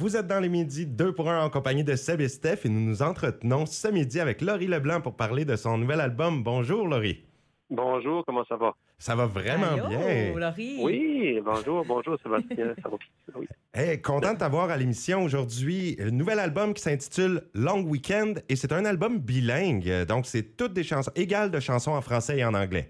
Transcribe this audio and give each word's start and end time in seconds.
Vous 0.00 0.16
êtes 0.16 0.26
dans 0.26 0.40
les 0.40 0.48
midis 0.48 0.86
2 0.86 1.12
pour 1.12 1.28
1 1.28 1.44
en 1.44 1.50
compagnie 1.50 1.84
de 1.84 1.94
Seb 1.94 2.22
et 2.22 2.28
Steph 2.28 2.64
et 2.64 2.70
nous 2.70 2.80
nous 2.80 3.02
entretenons 3.02 3.66
ce 3.66 3.86
midi 3.88 4.18
avec 4.18 4.40
Laurie 4.40 4.66
Leblanc 4.66 5.02
pour 5.02 5.14
parler 5.14 5.44
de 5.44 5.56
son 5.56 5.76
nouvel 5.76 6.00
album. 6.00 6.42
Bonjour 6.42 6.88
Laurie. 6.88 7.22
Bonjour, 7.68 8.24
comment 8.24 8.42
ça 8.46 8.56
va? 8.56 8.74
Ça 8.96 9.14
va 9.14 9.26
vraiment 9.26 9.74
Allô, 9.74 9.88
bien. 9.88 10.32
Laurie. 10.34 10.78
Oui, 10.80 11.38
bonjour, 11.44 11.84
bonjour 11.84 12.16
Sébastien, 12.22 12.74
ça 12.82 12.88
va 12.88 12.96
bien? 12.96 13.34
Oui. 13.34 13.46
Hey, 13.74 14.00
content 14.00 14.32
de 14.32 14.38
t'avoir 14.38 14.70
à 14.70 14.78
l'émission 14.78 15.22
aujourd'hui. 15.22 15.98
Un 16.00 16.12
nouvel 16.12 16.38
album 16.38 16.72
qui 16.72 16.80
s'intitule 16.80 17.42
Long 17.52 17.82
Weekend 17.82 18.42
et 18.48 18.56
c'est 18.56 18.72
un 18.72 18.86
album 18.86 19.18
bilingue. 19.18 20.06
Donc, 20.06 20.24
c'est 20.24 20.56
toutes 20.56 20.72
des 20.72 20.82
chansons 20.82 21.12
égales 21.14 21.50
de 21.50 21.60
chansons 21.60 21.92
en 21.92 22.00
français 22.00 22.38
et 22.38 22.44
en 22.46 22.54
anglais. 22.54 22.88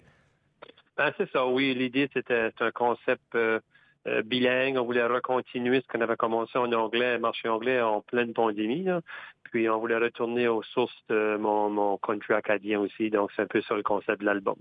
Ben, 0.97 1.13
c'est 1.19 1.29
ça, 1.33 1.45
oui, 1.45 1.75
l'idée 1.75 2.09
c'était 2.15 2.51
c'est 2.57 2.65
un 2.65 2.71
concept 2.71 3.35
euh, 3.35 3.59
euh, 4.07 4.23
bilingue. 4.23 4.77
On 4.79 4.85
voulait 4.85 5.07
recontinuer 5.07 5.81
ce 5.81 5.87
qu'on 5.89 6.01
avait 6.01 6.17
commencé 6.17 6.59
en 6.59 6.73
anglais, 6.73 7.19
marché 7.19 7.49
anglais 7.49 7.81
en 7.81 8.01
pleine 8.01 8.33
pandémie. 8.33 8.85
là. 8.85 9.01
Puis 9.45 9.69
on 9.69 9.79
voulait 9.79 9.99
retourner 9.99 10.49
aux 10.49 10.63
sources 10.63 11.03
de 11.09 11.37
mon, 11.39 11.71
mon 11.71 11.99
country 11.99 12.35
acadien 12.35 12.81
aussi. 12.81 13.11
Donc 13.11 13.31
c'est 13.35 13.43
un 13.43 13.47
peu 13.47 13.61
ça 13.63 13.75
le 13.75 13.83
concept 13.83 14.21
de 14.21 14.27
l'album. 14.27 14.57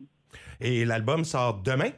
Et 0.60 0.86
l'album 0.86 1.24
sort 1.24 1.62
demain? 1.62 1.92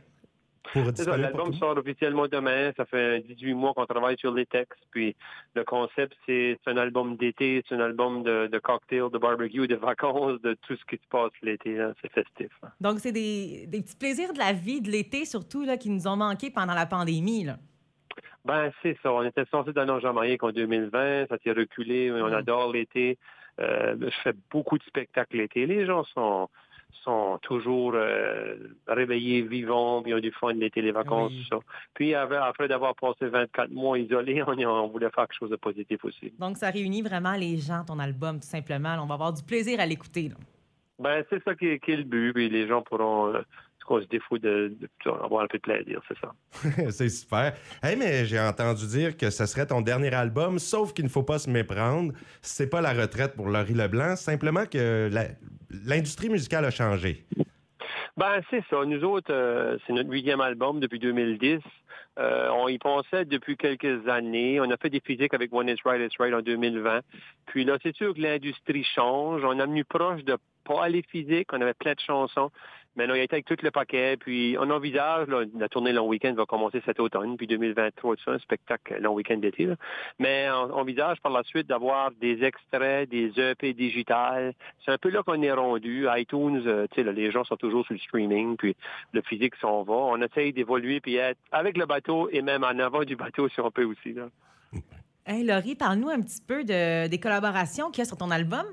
L'album 0.76 1.54
sort 1.54 1.78
officiellement 1.78 2.28
demain. 2.28 2.72
Ça 2.78 2.86
fait 2.86 3.22
18 3.22 3.54
mois 3.54 3.74
qu'on 3.74 3.86
travaille 3.86 4.18
sur 4.18 4.34
les 4.34 4.46
textes. 4.46 4.80
Puis 4.92 5.16
le 5.56 5.64
concept, 5.64 6.14
c'est 6.26 6.58
c'est 6.64 6.72
un 6.72 6.78
album 6.78 7.16
d'été, 7.18 7.64
c'est 7.68 7.76
un 7.76 7.80
album 7.80 8.24
de, 8.24 8.48
de 8.48 8.60
cocktail, 8.60 9.10
de 9.12 9.18
barbecue, 9.18 9.68
de 9.68 9.76
vacances, 9.76 10.40
de 10.42 10.54
tout 10.68 10.76
ce 10.76 10.86
qui 10.86 10.96
se 11.02 11.08
passe 11.10 11.32
l'été. 11.42 11.76
là. 11.76 11.94
C'est 12.02 12.12
festif. 12.12 12.52
hein. 12.64 12.70
Donc, 12.80 13.00
c'est 13.00 13.12
des, 13.12 13.66
des 13.68 13.82
petits 13.82 13.96
plaisirs 13.98 14.34
de 14.34 14.40
la 14.40 14.54
vie, 14.54 14.82
de 14.82 14.90
l'été 14.90 15.26
surtout, 15.26 15.64
là, 15.64 15.78
qui 15.78 15.90
nous 15.90 16.08
ont 16.08 16.16
manqué 16.18 16.50
pendant 16.52 16.74
la 16.74 16.86
pandémie. 16.86 17.44
Là. 17.44 17.58
Ben, 18.46 18.72
c'est 18.82 18.98
ça. 19.04 19.12
On 19.14 19.24
était 19.24 19.46
censé 19.52 19.72
d'aller 19.72 19.92
en 19.92 20.00
Jamaïque 20.00 20.44
en 20.44 20.52
2020. 20.52 21.28
Ça 21.28 21.38
s'est 21.44 21.52
reculé. 21.52 22.12
On 22.12 22.30
Mm. 22.30 22.34
adore 22.34 22.72
l'été. 22.72 23.18
Euh, 23.60 23.96
je 24.00 24.16
fais 24.24 24.34
beaucoup 24.50 24.78
de 24.78 24.84
spectacles 24.84 25.38
l'été. 25.38 25.66
Les 25.66 25.86
gens 25.86 26.04
sont 26.06 26.50
sont 27.04 27.40
toujours 27.42 27.94
euh, 27.96 28.56
réveillés, 28.88 29.42
vivants, 29.42 30.02
puis 30.02 30.12
ils 30.12 30.16
ont 30.16 30.20
du 30.20 30.32
fun 30.32 30.54
l'été, 30.54 30.82
les 30.82 30.92
vacances, 30.92 31.32
Oui. 31.32 31.46
tout 31.50 31.58
ça. 31.58 31.64
Puis 31.94 32.14
après, 32.16 32.68
d'avoir 32.68 32.96
passé 32.96 33.28
24 33.28 33.72
mois 33.72 33.98
isolés, 33.98 34.44
on, 34.48 34.52
on 34.52 34.88
voulait 34.88 35.10
faire 35.10 35.28
quelque 35.28 35.38
chose 35.40 35.50
de 35.50 35.56
positif 35.56 36.04
aussi. 36.06 36.32
Donc, 36.40 36.58
ça 36.58 36.70
réunit 36.70 37.02
vraiment 37.02 37.34
les 37.34 37.58
gens, 37.58 37.84
ton 37.86 38.00
album, 38.00 38.40
tout 38.40 38.48
simplement. 38.48 38.96
On 39.02 39.08
va 39.08 39.16
avoir 39.16 39.34
du 39.34 39.44
plaisir 39.44 39.80
à 39.80 39.86
l'écouter. 39.86 40.32
Ben, 41.00 41.24
c'est 41.30 41.44
ça 41.44 41.56
qui 41.56 41.68
est, 41.68 41.80
qui 41.80 41.92
est 41.92 41.98
le 41.98 42.04
but. 42.04 42.34
Puis 42.34 42.50
les 42.50 42.68
gens 42.68 42.82
pourront 42.84 43.34
euh, 43.34 43.42
qu'on 43.92 44.02
se 44.02 44.08
défaut 44.08 44.38
de, 44.38 44.74
de- 44.80 45.12
avoir 45.24 45.44
un 45.44 45.48
peu 45.48 45.58
de 45.58 45.64
plaisir, 45.64 46.02
c'est 46.08 46.18
ça. 46.20 46.34
c'est 46.92 47.10
super. 47.10 47.54
Hey, 47.84 47.98
mais 47.98 48.26
j'ai 48.26 48.40
entendu 48.40 48.86
dire 48.88 49.18
que 49.18 49.30
ce 49.30 49.46
serait 49.46 49.66
ton 49.66 49.82
dernier 49.82 50.14
album, 50.14 50.60
sauf 50.60 50.94
qu'il 50.94 51.04
ne 51.06 51.10
faut 51.10 51.24
pas 51.24 51.40
se 51.40 51.50
méprendre. 51.50 52.14
C'est 52.42 52.70
pas 52.70 52.82
la 52.82 52.94
retraite 52.94 53.36
pour 53.36 53.50
Laurie 53.50 53.74
Leblanc, 53.74 54.16
simplement 54.16 54.66
que 54.66 55.10
l'industrie 55.86 56.30
musicale 56.30 56.66
a 56.66 56.72
changé. 56.72 57.26
Ben, 58.18 58.42
c'est 58.50 58.64
ça. 58.70 58.86
Nous 58.86 59.04
autres, 59.04 59.34
euh, 59.34 59.78
c'est 59.86 59.94
notre 59.94 60.10
huitième 60.10 60.42
album 60.42 60.80
depuis 60.80 61.00
2010. 61.00 61.60
Euh, 62.20 62.50
on 62.52 62.68
y 62.68 62.78
pensait 62.78 63.26
depuis 63.26 63.56
quelques 63.56 64.08
années. 64.08 64.60
On 64.60 64.70
a 64.70 64.78
fait 64.78 64.90
des 64.90 65.00
physiques 65.00 65.34
avec 65.34 65.54
One 65.54 65.70
It's 65.70 65.82
Right, 65.84 66.02
It's 66.02 66.18
Right 66.20 66.34
en 66.34 66.42
2020. 66.42 67.02
Puis 67.48 67.64
là, 67.64 67.78
c'est 67.82 67.96
sûr 67.96 68.14
que 68.14 68.22
l'industrie 68.22 68.84
change. 68.84 69.44
On 69.44 69.60
a 69.60 69.66
venu 69.66 69.86
proche 69.86 70.24
de 70.24 70.38
pas 70.64 70.84
aller 70.84 71.04
physique. 71.04 71.50
On 71.54 71.62
avait 71.62 71.74
plein 71.74 71.94
de 71.94 72.00
chansons. 72.00 72.52
Mais 72.98 73.08
là, 73.08 73.16
il 73.16 73.22
été 73.22 73.36
avec 73.36 73.46
tout 73.46 73.56
le 73.62 73.72
paquet. 73.72 74.18
Puis 74.18 74.58
on 74.60 74.70
envisage, 74.70 75.28
la 75.28 75.70
tournée 75.70 75.94
Long 75.94 76.08
Weekend 76.08 76.36
va 76.36 76.46
commencer 76.46 76.82
cet 76.86 77.00
automne. 77.00 77.38
Puis 77.38 77.48
2023, 77.48 78.16
tout 78.16 78.24
ça, 78.24 78.32
un 78.32 78.40
spectacle 78.40 78.98
Long 79.00 79.14
Weekend 79.14 79.42
d'été. 79.42 79.68
Mais 80.20 80.50
on 80.52 80.74
envisage 80.74 81.22
par 81.22 81.32
la 81.32 81.44
suite 81.44 81.68
d'avoir 81.68 82.12
des 82.20 82.44
extraits, 82.44 83.10
des 83.10 83.32
EP 83.40 83.74
digitales. 83.74 84.54
C'est 84.84 84.92
un 84.92 84.98
peu 84.98 85.10
là 85.10 85.24
qu'on 85.24 85.42
est 85.42 85.52
rendu. 85.52 86.08
iTunes, 86.10 86.64
euh, 86.66 86.88
tu 86.92 87.04
sais, 87.04 87.14
les 87.14 87.32
gens 87.32 87.46
sont 87.46 87.56
toujours 87.56 87.86
sur 87.86 87.94
le 87.94 88.00
streaming, 88.00 88.58
puis 88.58 88.76
le 89.14 89.22
physique 89.22 89.56
s'en 89.62 89.84
va. 89.84 89.94
On 89.94 90.22
essaye 90.22 90.52
d'évoluer 90.52 91.00
puis 91.00 91.16
être 91.16 91.40
avec 91.52 91.78
le 91.78 91.86
bateau 91.86 92.30
et 92.32 92.42
même 92.42 92.64
en 92.64 92.78
avant 92.80 93.04
du 93.04 93.16
bateau 93.16 93.48
si 93.48 93.62
on 93.62 93.72
peut 93.72 93.86
aussi. 93.86 94.14
Là. 94.14 94.28
Hey, 95.26 95.46
Laurie, 95.46 95.76
parle-nous 95.76 96.10
un 96.10 96.20
petit 96.20 96.42
peu 96.46 96.64
de, 96.64 97.08
des 97.08 97.20
collaborations 97.20 97.92
qu'il 97.92 98.00
y 98.00 98.02
a 98.02 98.06
sur 98.06 98.18
ton 98.18 98.32
album. 98.32 98.66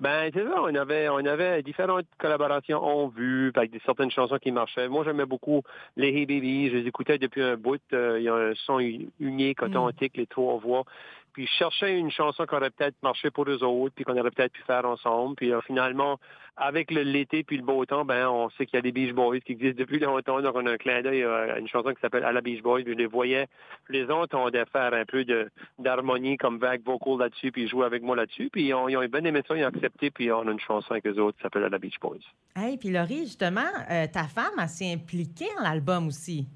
Ben, 0.00 0.30
c'est 0.34 0.44
ça, 0.44 0.60
on 0.60 0.74
avait, 0.74 1.08
on 1.08 1.24
avait 1.24 1.62
différentes 1.62 2.06
collaborations 2.18 2.82
en 2.82 3.08
vue, 3.08 3.52
avec 3.54 3.70
des 3.70 3.80
certaines 3.84 4.10
chansons 4.10 4.38
qui 4.38 4.50
marchaient. 4.50 4.88
Moi, 4.88 5.04
j'aimais 5.04 5.26
beaucoup 5.26 5.62
les 5.96 6.08
Hey 6.08 6.26
Baby, 6.26 6.70
je 6.70 6.76
les 6.76 6.86
écoutais 6.86 7.18
depuis 7.18 7.42
un 7.42 7.56
bout. 7.56 7.80
Euh, 7.92 8.18
il 8.18 8.24
y 8.24 8.28
a 8.28 8.34
un 8.34 8.54
son 8.66 8.78
unique, 9.20 9.62
authentique, 9.62 10.16
les 10.16 10.26
trois 10.26 10.58
voix. 10.58 10.84
Puis 11.32 11.46
je 11.46 11.52
cherchais 11.52 11.98
une 11.98 12.10
chanson 12.10 12.44
qui 12.44 12.54
aurait 12.54 12.70
peut-être 12.70 12.96
marché 13.02 13.30
pour 13.30 13.48
eux 13.48 13.62
autres, 13.62 13.94
puis 13.94 14.04
qu'on 14.04 14.16
aurait 14.18 14.30
peut-être 14.30 14.52
pu 14.52 14.62
faire 14.62 14.84
ensemble. 14.84 15.36
Puis 15.36 15.52
euh, 15.52 15.60
finalement, 15.62 16.18
avec 16.56 16.90
l'été 16.90 17.42
puis 17.42 17.56
le 17.56 17.62
beau 17.62 17.84
temps, 17.86 18.04
ben 18.04 18.28
on 18.28 18.50
sait 18.50 18.66
qu'il 18.66 18.76
y 18.76 18.78
a 18.78 18.82
des 18.82 18.92
Beach 18.92 19.14
Boys 19.14 19.40
qui 19.40 19.52
existent 19.52 19.78
depuis 19.78 19.98
longtemps. 20.00 20.40
Donc 20.40 20.54
on 20.54 20.66
a 20.66 20.72
un 20.72 20.76
clin 20.76 21.02
d'œil 21.02 21.24
à 21.24 21.58
une 21.58 21.68
chanson 21.68 21.92
qui 21.94 22.00
s'appelle 22.00 22.24
À 22.24 22.32
la 22.32 22.40
Beach 22.40 22.62
Boys. 22.62 22.82
Puis 22.82 22.92
je 22.92 22.98
les 22.98 23.06
voyais. 23.06 23.46
Les 23.88 24.04
autres 24.10 24.36
ont 24.36 24.50
dû 24.50 24.58
faire 24.72 24.92
un 24.92 25.04
peu 25.04 25.24
de 25.24 25.50
d'harmonie 25.78 26.36
comme 26.36 26.58
vague 26.58 26.84
vocal 26.84 27.18
là-dessus, 27.18 27.52
puis 27.52 27.68
jouer 27.68 27.86
avec 27.86 28.02
moi 28.02 28.16
là-dessus. 28.16 28.50
Puis 28.52 28.66
ils 28.66 28.74
ont, 28.74 28.88
ils 28.88 28.96
ont 28.96 29.04
bien 29.04 29.24
aimé 29.24 29.42
ça, 29.46 29.56
ils 29.56 29.64
ont 29.64 29.68
accepté, 29.68 30.10
puis 30.10 30.30
on 30.30 30.46
a 30.46 30.52
une 30.52 30.60
chanson 30.60 30.92
avec 30.92 31.06
eux 31.06 31.18
autres 31.20 31.36
qui 31.38 31.42
s'appelle 31.42 31.64
À 31.64 31.68
la 31.68 31.78
Beach 31.78 31.98
Boys. 32.00 32.18
Hey, 32.54 32.76
puis 32.76 32.90
Laurie, 32.90 33.24
justement, 33.24 33.60
euh, 33.90 34.06
ta 34.12 34.24
femme, 34.24 34.52
elle 34.58 34.68
s'est 34.68 34.92
impliquée 34.92 35.48
dans 35.56 35.62
l'album 35.62 36.08
aussi. 36.08 36.46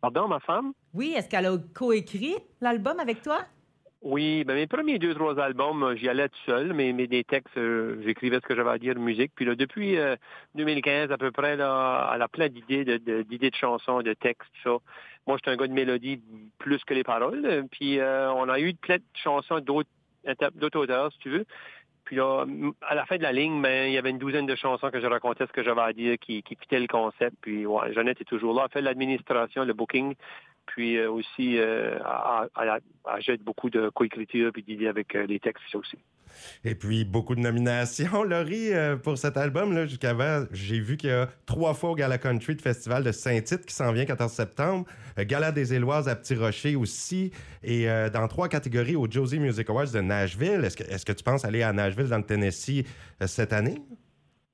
Pardon, 0.00 0.28
ma 0.28 0.38
femme? 0.40 0.72
Oui, 0.92 1.14
est-ce 1.16 1.30
qu'elle 1.30 1.46
a 1.46 1.56
coécrit 1.74 2.34
l'album 2.60 3.00
avec 3.00 3.22
toi? 3.22 3.38
Oui, 4.04 4.44
ben 4.44 4.54
mes 4.54 4.66
premiers 4.66 4.98
deux, 4.98 5.14
trois 5.14 5.40
albums, 5.40 5.82
euh, 5.82 5.96
j'y 5.96 6.10
allais 6.10 6.28
tout 6.28 6.38
seul, 6.44 6.74
mais, 6.74 6.92
mais 6.92 7.06
des 7.06 7.24
textes, 7.24 7.56
euh, 7.56 8.02
j'écrivais 8.04 8.36
ce 8.36 8.42
que 8.46 8.54
j'avais 8.54 8.68
à 8.70 8.76
dire 8.78 8.98
musique. 8.98 9.32
Puis 9.34 9.46
là, 9.46 9.54
depuis 9.54 9.96
euh, 9.96 10.14
2015 10.56 11.10
à 11.10 11.16
peu 11.16 11.30
près, 11.32 11.56
là, 11.56 12.12
elle 12.14 12.20
a 12.20 12.28
plein 12.28 12.50
d'idées, 12.50 12.84
de, 12.84 12.98
de- 12.98 13.22
d'idées 13.22 13.48
de 13.48 13.56
chansons, 13.56 14.02
de 14.02 14.12
textes, 14.12 14.46
tout 14.62 14.70
ça. 14.70 14.84
Moi, 15.26 15.38
j'étais 15.38 15.52
un 15.52 15.56
gars 15.56 15.68
de 15.68 15.72
mélodie 15.72 16.20
plus 16.58 16.84
que 16.84 16.92
les 16.92 17.02
paroles. 17.02 17.64
Puis 17.70 17.98
euh, 17.98 18.30
on 18.34 18.46
a 18.50 18.60
eu 18.60 18.74
plein 18.74 18.98
de 18.98 19.02
chansons 19.14 19.60
d'autres, 19.60 19.88
auteurs, 20.76 21.10
si 21.12 21.18
tu 21.20 21.30
veux. 21.30 21.46
Puis 22.04 22.16
là, 22.16 22.44
à 22.82 22.94
la 22.94 23.06
fin 23.06 23.16
de 23.16 23.22
la 23.22 23.32
ligne, 23.32 23.62
ben, 23.62 23.86
il 23.88 23.94
y 23.94 23.98
avait 23.98 24.10
une 24.10 24.18
douzaine 24.18 24.44
de 24.44 24.54
chansons 24.54 24.90
que 24.90 25.00
je 25.00 25.06
racontais 25.06 25.46
ce 25.46 25.52
que 25.52 25.62
j'avais 25.62 25.80
à 25.80 25.94
dire, 25.94 26.18
qui, 26.18 26.42
qui 26.42 26.56
fitaient 26.56 26.78
le 26.78 26.86
concept. 26.88 27.36
Puis 27.40 27.64
ouais, 27.64 27.94
Jeannette 27.94 28.20
est 28.20 28.24
toujours 28.24 28.52
là. 28.52 28.64
Elle 28.66 28.70
fait 28.72 28.82
l'administration, 28.82 29.64
le 29.64 29.72
booking. 29.72 30.14
Puis 30.66 30.96
euh, 30.98 31.10
aussi, 31.10 31.58
euh, 31.58 31.98
elle- 32.60 32.80
elle 33.14 33.22
jette 33.22 33.42
beaucoup 33.42 33.70
de 33.70 33.88
coécriture 33.90 34.50
puis 34.52 34.62
d'idées 34.62 34.88
avec 34.88 35.14
euh, 35.14 35.26
les 35.26 35.38
textes 35.40 35.64
ça 35.70 35.78
aussi. 35.78 35.98
Et 36.64 36.74
puis, 36.74 37.04
beaucoup 37.04 37.36
de 37.36 37.40
nominations, 37.40 38.24
Laurie, 38.24 38.72
euh, 38.72 38.96
pour 38.96 39.16
cet 39.18 39.36
album. 39.36 39.86
Jusqu'avant, 39.86 40.44
j'ai 40.50 40.80
vu 40.80 40.96
qu'il 40.96 41.10
y 41.10 41.12
a 41.12 41.28
trois 41.46 41.74
fois 41.74 41.90
au 41.90 41.94
Gala 41.94 42.18
Country 42.18 42.56
de 42.56 42.60
Festival 42.62 43.04
de 43.04 43.12
Saint-Tite 43.12 43.64
qui 43.66 43.72
s'en 43.74 43.92
vient 43.92 44.04
14 44.04 44.32
septembre. 44.32 44.84
Euh, 45.18 45.24
Gala 45.24 45.52
des 45.52 45.74
Éloises 45.74 46.08
à 46.08 46.16
Petit 46.16 46.34
Rocher 46.34 46.74
aussi. 46.74 47.30
Et 47.62 47.88
euh, 47.88 48.10
dans 48.10 48.26
trois 48.26 48.48
catégories 48.48 48.96
au 48.96 49.08
Josie 49.08 49.38
Music 49.38 49.70
Awards 49.70 49.92
de 49.92 50.00
Nashville. 50.00 50.64
Est-ce 50.64 50.76
que, 50.76 50.82
est-ce 50.84 51.04
que 51.04 51.12
tu 51.12 51.22
penses 51.22 51.44
aller 51.44 51.62
à 51.62 51.72
Nashville, 51.72 52.08
dans 52.08 52.18
le 52.18 52.24
Tennessee, 52.24 52.84
euh, 53.22 53.28
cette 53.28 53.52
année? 53.52 53.76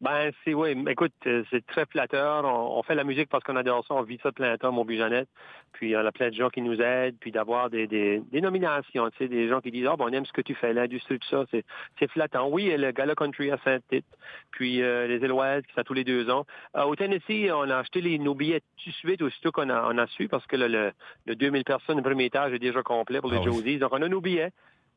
Ben, 0.01 0.31
c'est 0.45 0.55
oui. 0.55 0.75
Écoute, 0.89 1.13
euh, 1.27 1.45
c'est 1.51 1.65
très 1.67 1.85
flatteur. 1.85 2.45
On, 2.47 2.79
on 2.79 2.83
fait 2.83 2.95
la 2.95 3.05
musique 3.05 3.29
parce 3.29 3.45
qu'on 3.45 3.57
adore 3.57 3.85
ça. 3.87 3.95
On 3.95 4.03
vit 4.03 4.19
ça 4.23 4.33
plein 4.33 4.57
temps, 4.57 4.73
mon 4.73 4.85
but 4.87 4.97
Jeannette. 4.97 5.29
Puis 5.73 5.95
on 5.95 6.01
a 6.05 6.11
plein 6.11 6.31
de 6.31 6.35
gens 6.35 6.49
qui 6.49 6.63
nous 6.63 6.81
aident, 6.81 7.17
puis 7.21 7.31
d'avoir 7.33 7.69
des, 7.69 7.87
des, 7.87 8.23
des 8.33 8.41
nominations, 8.41 9.11
tu 9.11 9.19
sais, 9.19 9.29
des 9.29 9.49
gens 9.49 9.61
qui 9.61 9.71
disent 9.71 9.87
Ah 9.87 9.97
ben 9.97 10.07
on 10.09 10.13
aime 10.13 10.25
ce 10.25 10.33
que 10.33 10.41
tu 10.41 10.55
fais, 10.55 10.73
l'industrie, 10.73 11.19
tout 11.19 11.29
ça, 11.29 11.45
c'est, 11.51 11.65
c'est 11.99 12.11
flattant. 12.11 12.49
Oui, 12.49 12.65
il 12.65 12.71
y 12.71 12.73
a 12.73 12.77
le 12.79 12.91
Gala 12.93 13.15
Country 13.15 13.51
à 13.51 13.59
Saint-Tite, 13.63 14.07
puis 14.53 14.83
euh, 14.83 15.07
les 15.07 15.23
Éloises 15.25 15.63
qui 15.67 15.75
sont 15.75 15.83
tous 15.83 15.95
les 15.95 16.05
deux 16.05 16.31
ans. 16.31 16.47
Euh, 16.77 16.85
au 16.85 16.97
Tennessee, 16.97 17.51
on 17.55 17.69
a 17.71 17.77
acheté 17.77 18.01
les, 18.01 18.19
nos 18.19 18.35
billets 18.35 18.61
tout 18.83 18.89
de 18.91 18.95
suite, 18.95 19.23
aussitôt 19.23 19.53
qu'on 19.53 19.69
a, 19.69 19.87
on 19.93 19.99
a 19.99 20.07
su, 20.09 20.29
parce 20.29 20.47
que 20.47 20.57
le, 20.57 20.67
le, 20.67 20.93
le 21.27 21.37
2000 21.37 21.63
personnes, 21.65 21.99
le 21.99 22.03
premier 22.03 22.25
étage 22.25 22.53
est 22.55 22.59
déjà 22.59 22.83
complet 22.83 23.21
pour 23.21 23.31
les 23.31 23.37
Ah 23.37 23.41
oui. 23.41 23.53
Josies. 23.53 23.79
Donc 23.79 23.93
on 23.93 24.01
a 24.03 24.09
nos 24.09 24.21
billets. 24.23 24.51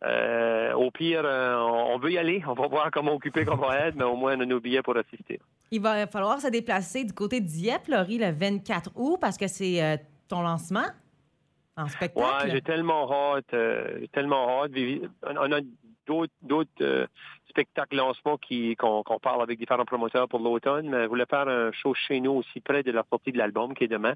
Euh, 0.05 0.73
au 0.73 0.91
pire, 0.91 1.21
euh, 1.23 1.55
on 1.55 1.97
veut 1.97 2.11
y 2.11 2.17
aller. 2.17 2.43
On 2.45 2.53
va 2.53 2.67
voir 2.67 2.91
comment 2.91 3.13
occuper 3.13 3.45
qu'on 3.45 3.55
va 3.55 3.79
être, 3.87 3.95
mais 3.95 4.03
au 4.03 4.15
moins 4.15 4.37
on 4.37 4.41
a 4.41 4.45
nos 4.45 4.59
billets 4.59 4.81
pour 4.81 4.97
assister. 4.97 5.39
Il 5.71 5.81
va 5.81 6.07
falloir 6.07 6.41
se 6.41 6.47
déplacer 6.47 7.05
du 7.05 7.13
côté 7.13 7.39
de 7.39 7.45
Dieppe, 7.45 7.87
Laurie, 7.87 8.17
le 8.17 8.31
24 8.31 8.91
août, 8.95 9.17
parce 9.19 9.37
que 9.37 9.47
c'est 9.47 9.81
euh, 9.81 9.97
ton 10.27 10.41
lancement 10.41 10.85
en 11.77 11.87
spectacle. 11.87 12.45
Ouais, 12.45 12.51
j'ai 12.51 12.61
tellement 12.61 13.11
hâte, 13.11 13.45
j'ai 13.51 14.07
tellement 14.09 14.63
hâte. 14.63 14.71
On 15.25 15.51
a 15.51 15.59
d'autres 16.05 17.07
spectacle 17.53 17.95
lancement 17.95 18.37
qui, 18.37 18.75
qu'on, 18.75 19.03
parle 19.21 19.43
avec 19.43 19.59
différents 19.59 19.85
promoteurs 19.85 20.27
pour 20.27 20.39
l'automne, 20.39 20.89
mais 20.89 21.03
je 21.03 21.07
voulais 21.07 21.27
faire 21.29 21.47
un 21.47 21.71
show 21.71 21.93
chez 21.93 22.19
nous 22.19 22.31
aussi 22.31 22.59
près 22.59 22.81
de 22.81 22.91
la 22.91 23.03
sortie 23.09 23.31
de 23.31 23.37
l'album 23.37 23.75
qui 23.75 23.83
est 23.83 23.87
demain. 23.87 24.13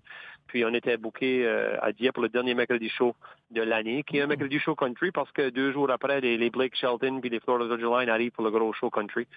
Puis 0.47 0.65
on 0.65 0.73
était 0.73 0.97
booké 0.97 1.45
euh, 1.45 1.77
à 1.81 1.91
Dieppe 1.91 2.15
pour 2.15 2.23
le 2.23 2.29
dernier 2.29 2.55
mercredi 2.55 2.89
show 2.89 3.13
de 3.51 3.61
l'année, 3.61 4.03
qui 4.03 4.17
est 4.17 4.21
un 4.21 4.27
mercredi 4.27 4.57
show 4.59 4.73
country 4.73 5.11
parce 5.11 5.31
que 5.31 5.49
deux 5.49 5.71
jours 5.71 5.89
après, 5.91 6.19
les, 6.19 6.49
Blake 6.49 6.75
Shelton 6.75 7.19
puis 7.21 7.29
les 7.29 7.39
Florida 7.39 7.77
Georgia 7.77 7.99
Line 7.99 8.09
arrivent 8.09 8.31
pour 8.31 8.43
le 8.43 8.49
gros 8.49 8.73
show 8.73 8.89
country. 8.89 9.27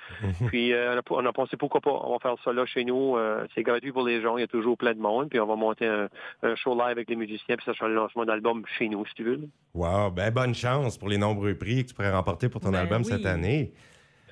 puis 0.47 0.73
euh, 0.73 0.99
on, 1.11 1.27
a, 1.27 1.33
pensé 1.33 1.59
pourquoi 1.59 1.83
pas, 1.83 1.93
on 1.93 2.13
va 2.13 2.19
faire 2.21 2.37
ça 2.43 2.53
là 2.55 2.65
chez 2.65 2.85
nous. 2.85 3.17
Euh, 3.17 3.47
c'est 3.55 3.63
gratuit 3.63 3.93
pour 3.93 4.07
les 4.07 4.23
gens, 4.23 4.39
il 4.39 4.41
y 4.41 4.45
a 4.45 4.49
toujours 4.49 4.79
plein 4.79 4.95
de 4.95 5.01
monde. 5.01 5.29
Puis 5.29 5.39
on 5.41 5.47
va 5.47 5.57
monter 5.57 5.87
un, 5.87 6.09
show 6.57 6.75
live 6.75 6.93
avec 6.93 7.11
les 7.11 7.17
musiciens, 7.17 7.57
puis 7.57 7.67
ça 7.67 7.75
sera 7.75 7.89
le 7.89 7.95
lancement 7.95 8.25
d'album 8.25 8.65
chez 8.79 8.89
nous, 8.89 9.05
si 9.07 9.15
tu 9.15 9.25
veux. 9.25 9.41
Wow, 9.75 10.11
ben 10.11 10.31
bonne 10.33 10.55
chance 10.55 10.97
pour 10.97 11.09
les 11.09 11.19
nombreux 11.19 11.55
prix 11.55 11.85
que 11.85 11.91
tu 11.91 11.95
pourrais 11.95 12.11
remporter 12.11 12.49
pour 12.49 12.61
ton 12.61 12.71
ben 12.71 12.79
album 12.81 13.05
cette 13.05 13.27
année. 13.27 13.73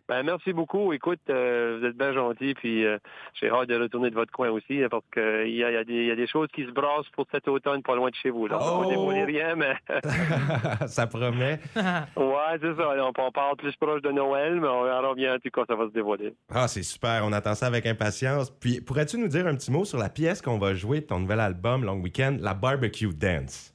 Ben, 0.09 0.23
merci 0.23 0.55
beaucoup. 0.55 0.95
Écoute, 0.95 1.21
euh, 1.29 1.79
vous 1.79 1.87
êtes 1.87 1.97
bien 1.97 2.15
gentil, 2.15 2.55
puis 2.55 2.87
euh, 2.87 2.97
j'ai 3.35 3.51
hâte 3.51 3.69
de 3.69 3.79
retourner 3.79 4.09
de 4.09 4.15
votre 4.15 4.33
coin 4.33 4.49
aussi, 4.49 4.83
hein, 4.83 4.89
parce 4.91 5.05
qu'il 5.13 5.55
y, 5.55 5.63
a, 5.63 5.85
des 5.85 6.27
choses 6.27 6.49
qui 6.55 6.65
se 6.65 6.71
brassent 6.71 7.09
pour 7.15 7.27
cet 7.31 7.47
automne 7.47 7.83
pas 7.83 7.95
loin 7.95 8.09
de 8.09 8.15
chez 8.15 8.31
vous. 8.31 8.47
Là. 8.47 8.59
Oh! 8.59 8.85
On 8.87 9.13
n'est 9.13 9.25
rien, 9.25 9.55
mais... 9.55 9.75
ça 10.87 11.07
promet. 11.07 11.61
ouais, 11.77 12.59
c'est 12.61 12.75
ça. 12.75 12.89
On, 12.89 13.13
on, 13.19 13.33
parle 13.33 13.57
plus 13.57 13.77
proche 13.77 14.01
de 14.01 14.11
Noël, 14.11 14.59
mais 14.59 14.69
on 14.69 14.85
verra 14.85 15.15
bien 15.15 15.35
en 15.35 15.39
tout 15.39 15.51
cas, 15.51 15.65
ça 15.69 15.75
va 15.75 15.87
se 15.87 15.93
dévoiler. 15.93 16.35
Ah, 16.55 16.69
c'est 16.69 16.83
super. 16.83 17.23
On 17.25 17.33
attend 17.33 17.55
ça 17.55 17.67
avec 17.67 17.85
impatience. 17.85 18.51
Puis, 18.51 18.81
pourrais-tu 18.81 19.19
nous 19.19 19.29
dire 19.29 19.47
un 19.47 19.55
petit 19.57 19.71
mot 19.71 19.85
sur 19.85 19.99
la 19.99 20.09
pièce 20.09 20.41
qu'on 20.41 20.59
va 20.59 20.73
jouer 20.73 21.01
de 21.01 21.07
ton 21.07 21.19
nouvel 21.21 21.41
album 21.41 21.85
Long 21.85 22.01
Weekend, 22.01 22.41
la 22.41 22.55
Barbecue 22.55 23.13
Dance? 23.15 23.75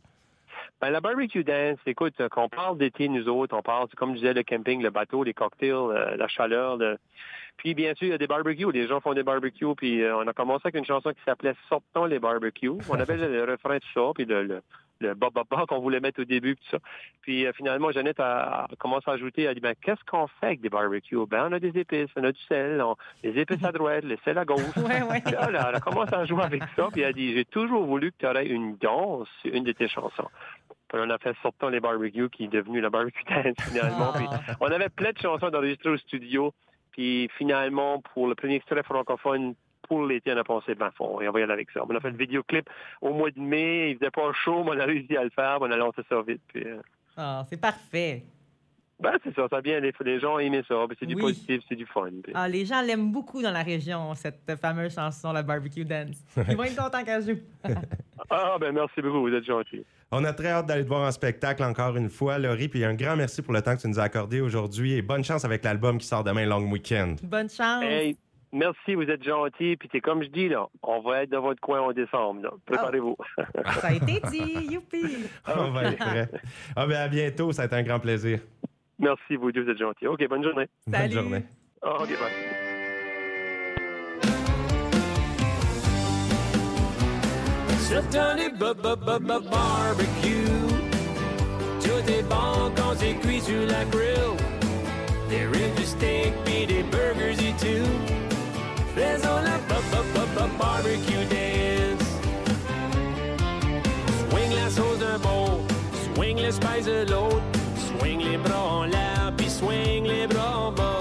Ben, 0.83 0.89
la 0.89 0.99
barbecue 0.99 1.45
dance, 1.45 1.79
écoute, 1.85 2.15
euh, 2.19 2.27
quand 2.27 2.43
on 2.43 2.49
parle 2.49 2.77
d'été, 2.77 3.07
nous 3.07 3.29
autres, 3.29 3.55
on 3.55 3.61
parle, 3.61 3.87
comme 3.95 4.09
je 4.09 4.15
disais, 4.15 4.33
le 4.33 4.43
camping, 4.43 4.83
le 4.83 4.89
bateau, 4.89 5.23
les 5.23 5.33
cocktails, 5.33 5.71
euh, 5.71 6.17
la 6.17 6.27
chaleur. 6.27 6.77
Puis, 7.55 7.73
bien 7.73 7.93
sûr, 7.95 8.07
il 8.07 8.09
y 8.09 8.13
a 8.13 8.17
des 8.17 8.27
barbecues. 8.27 8.69
Les 8.69 8.85
gens 8.85 8.99
font 8.99 9.13
des 9.13 9.23
barbecues. 9.23 9.75
Puis, 9.77 10.03
euh, 10.03 10.17
on 10.17 10.27
a 10.27 10.33
commencé 10.33 10.63
avec 10.65 10.75
une 10.75 10.83
chanson 10.83 11.11
qui 11.11 11.23
s'appelait 11.23 11.55
Sortons 11.69 12.03
les 12.03 12.19
barbecues. 12.19 12.81
On 12.89 12.99
avait 12.99 13.15
le, 13.15 13.45
refrain 13.49 13.77
de 13.77 13.83
ça, 13.93 14.11
puis 14.13 14.25
le, 14.25 14.43
le, 14.43 15.15
qu'on 15.69 15.79
voulait 15.79 16.01
mettre 16.01 16.21
au 16.21 16.25
début, 16.25 16.57
tout 16.57 16.69
ça. 16.71 16.79
Puis, 17.21 17.45
finalement, 17.55 17.93
Jeannette 17.93 18.19
a, 18.19 18.67
commencé 18.77 19.09
à 19.09 19.13
ajouter, 19.13 19.43
elle 19.43 19.49
a 19.49 19.53
dit, 19.53 19.61
ben, 19.61 19.75
qu'est-ce 19.81 20.03
qu'on 20.05 20.27
fait 20.27 20.47
avec 20.47 20.59
des 20.59 20.69
barbecues? 20.69 21.25
Ben, 21.29 21.47
on 21.49 21.53
a 21.53 21.59
des 21.59 21.79
épices, 21.79 22.09
on 22.17 22.25
a 22.25 22.33
du 22.33 22.41
sel, 22.49 22.83
des 23.23 23.39
épices 23.39 23.63
à 23.63 23.71
droite, 23.71 24.03
le 24.03 24.17
sel 24.25 24.37
à 24.37 24.43
gauche. 24.43 24.59
ouais, 24.75 25.01
ouais. 25.01 25.23
elle 25.25 25.55
a 25.55 25.79
commencé 25.79 26.13
à 26.13 26.25
jouer 26.25 26.43
avec 26.43 26.63
ça, 26.75 26.89
puis 26.91 27.01
elle 27.01 27.09
a 27.09 27.13
dit, 27.13 27.33
j'ai 27.33 27.45
toujours 27.45 27.85
voulu 27.85 28.11
que 28.11 28.17
tu 28.19 28.27
aurais 28.27 28.47
une 28.47 28.75
danse 28.75 29.29
une 29.45 29.63
de 29.63 29.71
tes 29.71 29.87
chansons 29.87 30.27
on 30.93 31.09
a 31.09 31.17
fait 31.17 31.35
Sortant 31.41 31.69
les 31.69 31.79
barbecues 31.79 32.29
qui 32.29 32.45
est 32.45 32.47
devenu 32.47 32.79
la 32.81 32.89
barbecue 32.89 33.23
dance 33.23 33.55
finalement. 33.69 34.13
Ah. 34.15 34.55
on 34.59 34.67
avait 34.67 34.89
plein 34.89 35.11
de 35.11 35.17
chansons 35.17 35.49
d'enregistrer 35.49 35.89
au 35.89 35.97
studio. 35.97 36.53
Puis 36.91 37.29
finalement, 37.37 38.01
pour 38.13 38.27
le 38.27 38.35
premier 38.35 38.55
extrait 38.55 38.83
francophone, 38.83 39.55
pour 39.87 40.05
l'été, 40.05 40.31
on 40.33 40.37
a 40.37 40.43
pensé, 40.43 40.75
ben, 40.75 40.91
on 40.99 41.17
va 41.17 41.23
y 41.23 41.43
aller 41.43 41.51
avec 41.51 41.71
ça. 41.71 41.81
On 41.87 41.95
a 41.95 41.99
fait 41.99 42.11
le 42.11 42.17
vidéoclip 42.17 42.69
au 43.01 43.13
mois 43.13 43.31
de 43.31 43.39
mai. 43.39 43.91
Il 43.91 43.97
faisait 43.97 44.11
pas 44.11 44.31
chaud, 44.33 44.63
mais 44.63 44.71
on 44.71 44.79
a 44.79 44.85
réussi 44.85 45.17
à 45.17 45.23
le 45.23 45.29
faire. 45.31 45.57
On 45.61 45.71
a 45.71 45.75
lancé 45.75 46.01
ça 46.07 46.21
vite. 46.21 46.41
Puis, 46.47 46.63
euh, 46.63 46.81
ah, 47.17 47.45
c'est 47.49 47.59
parfait. 47.59 48.23
Ben, 48.99 49.17
c'est 49.23 49.35
ça, 49.35 49.47
ça 49.49 49.59
vient. 49.59 49.79
Les, 49.79 49.91
les 50.05 50.19
gens 50.19 50.39
aiment 50.39 50.63
ça. 50.67 50.75
C'est 50.99 51.05
du 51.05 51.15
positif, 51.15 51.61
c'est 51.67 51.75
du 51.75 51.85
fun. 51.85 52.09
Ah, 52.33 52.47
les 52.47 52.65
gens 52.65 52.81
l'aiment 52.81 53.11
beaucoup 53.11 53.41
dans 53.41 53.51
la 53.51 53.63
région, 53.63 54.13
cette 54.15 54.55
fameuse 54.61 54.93
chanson, 54.93 55.33
la 55.33 55.43
Barbecue 55.43 55.83
Dance. 55.83 56.23
Ils 56.47 56.55
vont 56.55 56.63
être 56.63 56.75
contents 56.75 57.03
qu'elle 57.03 57.23
joue. 57.23 57.41
ah, 58.29 58.57
ben 58.59 58.71
merci 58.71 59.01
beaucoup, 59.01 59.21
vous 59.21 59.33
êtes 59.33 59.45
gentil. 59.45 59.85
On 60.11 60.23
a 60.25 60.33
très 60.33 60.49
hâte 60.49 60.67
d'aller 60.67 60.83
te 60.83 60.87
voir 60.87 61.07
en 61.07 61.11
spectacle 61.11 61.63
encore 61.63 61.95
une 61.97 62.09
fois, 62.09 62.37
Laurie. 62.37 62.67
Puis 62.67 62.83
un 62.83 62.93
grand 62.93 63.15
merci 63.15 63.41
pour 63.41 63.53
le 63.53 63.61
temps 63.61 63.75
que 63.75 63.81
tu 63.81 63.87
nous 63.87 63.99
as 63.99 64.03
accordé 64.03 64.41
aujourd'hui 64.41 64.93
et 64.93 65.01
bonne 65.01 65.23
chance 65.23 65.43
avec 65.43 65.63
l'album 65.63 65.97
qui 65.97 66.05
sort 66.05 66.23
demain, 66.23 66.45
Long 66.45 66.69
Weekend. 66.69 67.19
Bonne 67.23 67.49
chance. 67.49 67.83
Hey, 67.83 68.15
merci, 68.51 68.93
vous 68.93 69.09
êtes 69.09 69.23
gentil. 69.23 69.75
Puis 69.75 69.89
c'est 69.91 70.01
comme 70.01 70.21
je 70.23 70.29
dis, 70.29 70.49
là, 70.49 70.67
on 70.83 71.01
va 71.01 71.23
être 71.23 71.31
dans 71.31 71.41
votre 71.41 71.59
coin 71.61 71.81
en 71.81 71.91
décembre. 71.93 72.41
Préparez-vous. 72.65 73.17
ça 73.81 73.87
a 73.87 73.93
été 73.93 74.21
dit, 74.29 74.67
youpi. 74.71 75.25
on 75.47 75.71
va 75.71 75.85
être 75.85 75.97
prêt. 75.97 76.29
Ah, 76.75 76.85
ben 76.85 76.97
à 76.97 77.07
bientôt, 77.07 77.51
ça 77.51 77.63
a 77.63 77.65
été 77.65 77.75
un 77.75 77.83
grand 77.83 77.99
plaisir. 77.99 78.39
Merci, 78.99 79.35
vous 79.35 79.51
deux, 79.51 79.63
vous 79.63 79.71
êtes 79.71 79.79
gentils. 79.79 80.07
OK, 80.07 80.27
bonne 80.27 80.43
journée. 80.43 80.67
Bonne 80.85 81.11
journée. 81.11 81.43
Oh, 81.81 81.97
OK, 82.01 82.09
bye. 82.09 82.62
Saturday 87.83 88.49
barbecue. 88.57 89.27
Tout 91.81 92.03
est 92.07 92.23
bon 92.23 92.71
quand 92.75 92.93
c'est 92.97 93.15
cuit 93.15 93.41
sur 93.41 93.67
la 93.67 93.83
grill. 93.85 94.37
Des 95.29 95.45
ribs, 95.45 95.75
du 95.75 95.83
steak, 95.83 96.33
puis 96.45 96.65
des 96.65 96.83
burgers 96.83 97.37
et 97.49 97.53
tout. 97.59 97.91
Faisons 98.95 99.41
la 99.43 99.57
barbecue 100.57 101.25
dance. 101.29 102.07
Swing 104.29 104.51
la 104.55 104.69
sauce 104.69 104.99
d'un 104.99 105.19
bon, 105.19 105.59
swing 106.15 106.37
les 106.37 106.51
spices 106.51 106.85
de 106.85 107.11
l'autre. 107.11 107.43
Swing 107.99 108.19
les 108.31 108.37
bras 108.37 108.65
en 108.65 108.83
l'air, 108.85 109.33
puis 109.35 109.49
swing 109.49 110.05
les 110.05 110.25
bras 110.27 110.57
en 110.57 110.71
bas. 110.71 110.99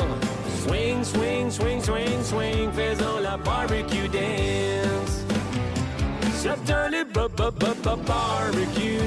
Swing, 0.67 1.05
swing, 1.05 1.50
swing, 1.50 1.81
swing, 1.81 2.23
swing, 2.25 2.73
faisons 2.73 3.20
la 3.23 3.37
barbecue 3.37 4.08
dance. 4.08 4.71
Saturday 6.42 7.04
b 7.04 7.28
b 7.36 7.40
b 7.60 7.64
b 7.84 8.04
barbecue. 8.04 8.98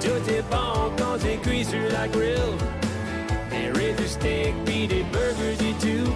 Tout 0.00 0.22
est 0.28 0.42
bon 0.50 0.90
quand 0.98 1.16
c'est 1.20 1.36
cuit 1.36 1.64
sur 1.64 1.78
la 1.92 2.08
grill. 2.08 2.56
Des 3.48 3.70
ribs, 3.78 3.96
du 3.96 4.08
steak, 4.08 4.54
puis 4.64 4.88
des 4.88 5.04
burgers 5.12 5.60
et 5.70 5.74
tout. 5.78 6.10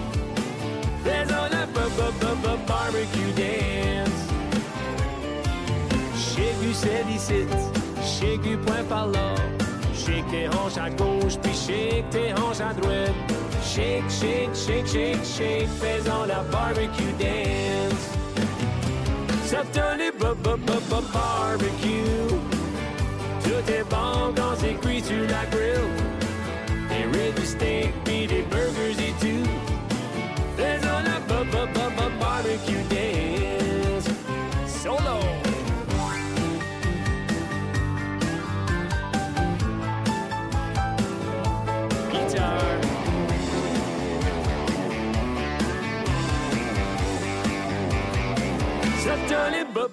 Faisons 1.05 1.47
la 1.49 1.65
barbecue 2.67 3.31
dance. 3.37 4.21
Shake 6.17 6.59
du 6.59 6.73
sel 6.73 7.09
ici, 7.15 7.45
shake 8.03 8.41
du 8.41 8.57
point 8.57 8.83
par 8.89 9.07
là. 9.07 9.35
Shake 9.93 10.29
tes 10.29 10.49
hanches 10.49 10.77
à 10.77 10.89
gauche, 10.89 11.37
puis 11.41 11.53
shake 11.53 12.09
tes 12.09 12.33
hanches 12.33 12.59
à 12.59 12.73
droite. 12.73 13.15
Shake, 13.63 14.09
shake, 14.09 14.53
shake, 14.53 14.87
shake, 14.87 15.23
shake, 15.23 15.69
faisons 15.79 16.25
la 16.27 16.43
barbecue 16.51 17.13
dance. 17.17 18.24
B 19.45 20.23
b 20.41 20.57
b 20.65 20.95
barbecue. 21.13 22.29
Tout 23.43 23.71
est 23.71 23.83
bon 23.89 24.33
quand 24.35 24.55
c'est 24.57 24.73
cuit 24.81 25.03
sur 25.03 25.21
la 25.29 25.45
grill. 25.51 25.85
Des 26.89 27.05
ribs, 27.15 27.45
steak, 27.45 27.93
puis 28.03 28.25
des 28.25 28.41
burgers 28.49 28.97
et 28.97 29.13
tout. 29.19 29.47
Faisons 30.57 31.01
b 31.21 32.19
barbecue 32.19 32.94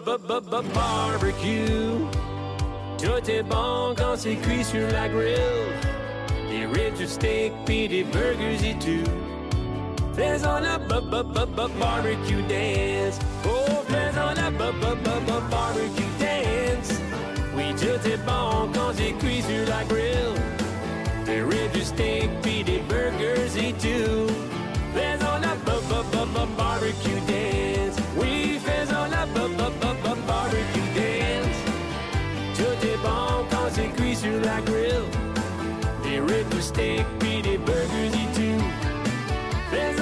barbecue. 0.05 1.67
Tout 2.99 3.31
est 3.31 3.43
bon 3.43 3.95
quand 3.97 4.17
c'est 4.17 4.37
cuit 4.37 4.65
sur 4.65 4.87
la 4.93 5.09
grill. 5.09 5.37
Des 6.51 6.67
ribs, 6.67 6.97
du 6.97 7.07
steak, 7.07 7.53
puis 7.65 7.89
des 7.89 8.05
burgers 8.05 8.71
et 8.71 8.75
tout. 8.79 9.11
Faisons 10.15 10.61
la 10.61 10.79
barbecue 10.79 12.43
dance. 12.49 13.19
Oh, 13.45 13.83
faisons 13.89 14.35
la 14.37 14.51
barbecue 14.51 16.13
dance. 16.21 17.01
Oui, 17.57 17.75
tout 17.77 18.09
est 18.09 18.19
bon 18.25 18.69
quand 18.73 18.93
c'est 18.95 19.02
steak, 36.73 37.07
des 37.43 37.59
burgers 37.59 38.13
barbecue 38.33 38.59
dance. 39.71 40.02